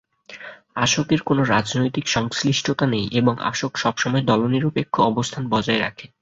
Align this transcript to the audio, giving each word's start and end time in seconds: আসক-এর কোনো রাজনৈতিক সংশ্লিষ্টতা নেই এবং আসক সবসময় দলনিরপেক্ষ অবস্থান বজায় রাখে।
আসক-এর 0.75 1.21
কোনো 1.23 1.41
রাজনৈতিক 1.45 2.05
সংশ্লিষ্টতা 2.07 2.85
নেই 2.87 3.05
এবং 3.13 3.33
আসক 3.49 3.71
সবসময় 3.75 4.23
দলনিরপেক্ষ 4.23 4.95
অবস্থান 5.11 5.43
বজায় 5.49 5.81
রাখে। 5.81 6.05